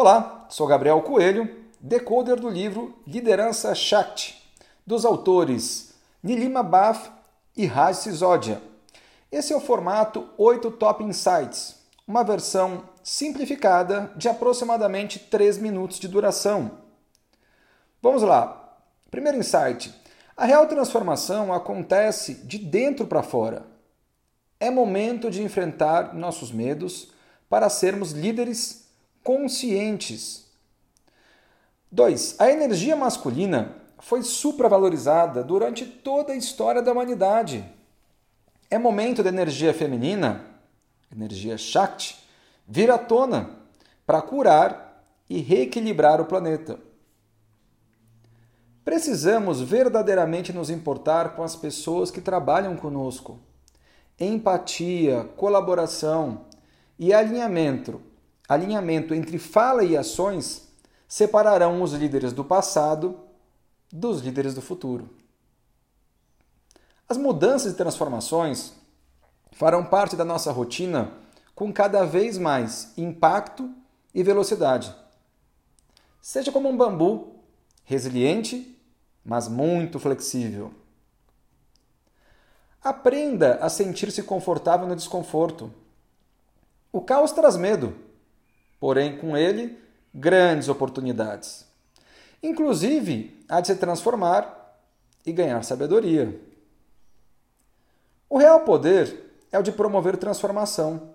Olá, 0.00 0.46
sou 0.48 0.64
Gabriel 0.64 1.02
Coelho, 1.02 1.66
decoder 1.80 2.38
do 2.38 2.48
livro 2.48 2.96
Liderança 3.04 3.74
Shakti, 3.74 4.40
dos 4.86 5.04
autores 5.04 5.92
Nilima 6.22 6.62
Baf 6.62 7.10
e 7.56 7.66
Raj 7.66 7.96
Sisodia. 7.96 8.62
Esse 9.32 9.52
é 9.52 9.56
o 9.56 9.60
formato 9.60 10.28
8 10.38 10.70
Top 10.70 11.02
Insights, 11.02 11.74
uma 12.06 12.22
versão 12.22 12.84
simplificada 13.02 14.12
de 14.14 14.28
aproximadamente 14.28 15.18
3 15.18 15.58
minutos 15.58 15.98
de 15.98 16.06
duração. 16.06 16.78
Vamos 18.00 18.22
lá. 18.22 18.78
Primeiro 19.10 19.38
insight. 19.38 19.92
A 20.36 20.44
real 20.44 20.68
transformação 20.68 21.52
acontece 21.52 22.34
de 22.34 22.56
dentro 22.56 23.04
para 23.04 23.24
fora. 23.24 23.66
É 24.60 24.70
momento 24.70 25.28
de 25.28 25.42
enfrentar 25.42 26.14
nossos 26.14 26.52
medos 26.52 27.10
para 27.48 27.68
sermos 27.68 28.12
líderes 28.12 28.86
conscientes. 29.28 30.46
2. 31.92 32.36
A 32.38 32.50
energia 32.50 32.96
masculina 32.96 33.76
foi 33.98 34.22
supravalorizada 34.22 35.44
durante 35.44 35.84
toda 35.84 36.32
a 36.32 36.36
história 36.36 36.80
da 36.80 36.92
humanidade. 36.92 37.62
É 38.70 38.78
momento 38.78 39.22
da 39.22 39.28
energia 39.28 39.74
feminina, 39.74 40.46
energia 41.14 41.58
Shakti, 41.58 42.16
vir 42.66 42.90
à 42.90 42.96
tona 42.96 43.50
para 44.06 44.22
curar 44.22 45.04
e 45.28 45.42
reequilibrar 45.42 46.22
o 46.22 46.24
planeta. 46.24 46.78
Precisamos 48.82 49.60
verdadeiramente 49.60 50.54
nos 50.54 50.70
importar 50.70 51.36
com 51.36 51.42
as 51.42 51.54
pessoas 51.54 52.10
que 52.10 52.22
trabalham 52.22 52.74
conosco. 52.78 53.38
Empatia, 54.18 55.24
colaboração 55.36 56.46
e 56.98 57.12
alinhamento 57.12 58.07
alinhamento 58.48 59.14
entre 59.14 59.38
fala 59.38 59.84
e 59.84 59.96
ações 59.96 60.66
separarão 61.06 61.82
os 61.82 61.92
líderes 61.92 62.32
do 62.32 62.44
passado 62.44 63.20
dos 63.92 64.20
líderes 64.20 64.54
do 64.54 64.62
futuro. 64.62 65.08
As 67.08 67.16
mudanças 67.16 67.72
e 67.72 67.76
transformações 67.76 68.72
farão 69.52 69.84
parte 69.84 70.16
da 70.16 70.24
nossa 70.24 70.50
rotina 70.52 71.12
com 71.54 71.72
cada 71.72 72.04
vez 72.04 72.38
mais 72.38 72.92
impacto 72.96 73.70
e 74.14 74.22
velocidade. 74.22 74.94
Seja 76.20 76.52
como 76.52 76.68
um 76.68 76.76
bambu, 76.76 77.36
resiliente, 77.84 78.78
mas 79.24 79.48
muito 79.48 79.98
flexível. 79.98 80.72
Aprenda 82.82 83.56
a 83.56 83.68
sentir-se 83.68 84.22
confortável 84.22 84.86
no 84.86 84.94
desconforto. 84.94 85.72
O 86.92 87.00
caos 87.00 87.32
traz 87.32 87.56
medo 87.56 88.07
porém 88.78 89.18
com 89.18 89.36
ele 89.36 89.78
grandes 90.14 90.68
oportunidades. 90.68 91.66
Inclusive, 92.42 93.44
há 93.48 93.60
de 93.60 93.68
se 93.68 93.76
transformar 93.76 94.76
e 95.26 95.32
ganhar 95.32 95.62
sabedoria. 95.64 96.40
O 98.28 98.38
real 98.38 98.60
poder 98.60 99.28
é 99.50 99.58
o 99.58 99.62
de 99.62 99.72
promover 99.72 100.16
transformação 100.16 101.10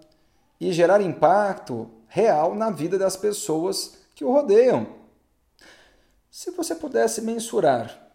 e 0.59 0.71
gerar 0.71 1.01
impacto 1.01 1.89
real 2.07 2.55
na 2.55 2.69
vida 2.69 2.97
das 2.97 3.15
pessoas 3.15 3.97
que 4.15 4.25
o 4.25 4.31
rodeiam. 4.31 4.87
Se 6.29 6.51
você 6.51 6.75
pudesse 6.75 7.21
mensurar 7.21 8.11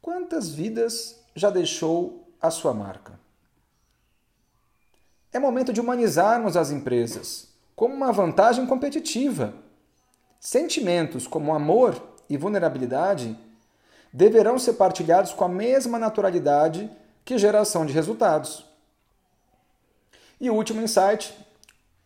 quantas 0.00 0.48
vidas 0.48 1.20
já 1.34 1.50
deixou 1.50 2.32
a 2.40 2.50
sua 2.50 2.72
marca? 2.72 3.18
É 5.32 5.38
momento 5.38 5.72
de 5.72 5.80
humanizarmos 5.80 6.56
as 6.56 6.70
empresas 6.70 7.49
como 7.80 7.94
uma 7.94 8.12
vantagem 8.12 8.66
competitiva. 8.66 9.54
Sentimentos 10.38 11.26
como 11.26 11.54
amor 11.54 11.98
e 12.28 12.36
vulnerabilidade 12.36 13.34
deverão 14.12 14.58
ser 14.58 14.74
partilhados 14.74 15.32
com 15.32 15.44
a 15.44 15.48
mesma 15.48 15.98
naturalidade 15.98 16.90
que 17.24 17.38
geração 17.38 17.86
de 17.86 17.94
resultados. 17.94 18.66
E 20.38 20.50
último 20.50 20.82
insight: 20.82 21.34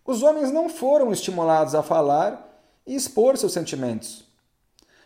os 0.04 0.22
homens 0.22 0.52
não 0.52 0.68
foram 0.68 1.10
estimulados 1.10 1.74
a 1.74 1.82
falar 1.82 2.56
e 2.86 2.94
expor 2.94 3.36
seus 3.36 3.52
sentimentos. 3.52 4.24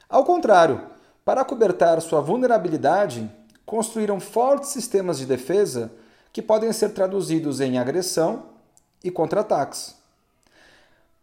Ao 0.07 0.23
contrário, 0.23 0.87
para 1.25 1.47
cobertar 1.47 1.99
sua 2.03 2.21
vulnerabilidade, 2.21 3.27
construíram 3.65 4.21
fortes 4.21 4.69
sistemas 4.69 5.17
de 5.17 5.25
defesa 5.25 5.91
que 6.31 6.43
podem 6.43 6.71
ser 6.75 6.91
traduzidos 6.91 7.59
em 7.59 7.79
agressão 7.79 8.51
e 9.03 9.11
contra-ataques. 9.11 9.98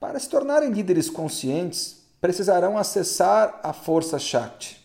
Para 0.06 0.20
se 0.20 0.30
tornarem 0.30 0.70
líderes 0.70 1.10
conscientes, 1.10 2.04
precisarão 2.22 2.78
acessar 2.78 3.60
a 3.64 3.74
força 3.74 4.20
Shakti 4.20 4.80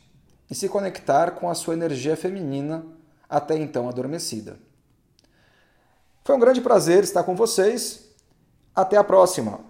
e 0.50 0.54
se 0.54 0.66
conectar 0.66 1.32
com 1.32 1.50
a 1.50 1.54
sua 1.54 1.74
energia 1.74 2.16
feminina 2.16 2.86
até 3.28 3.54
então 3.54 3.86
adormecida. 3.86 4.58
Foi 6.24 6.34
um 6.34 6.40
grande 6.40 6.62
prazer 6.62 7.04
estar 7.04 7.22
com 7.22 7.36
vocês. 7.36 8.06
Até 8.74 8.96
a 8.96 9.04
próxima! 9.04 9.60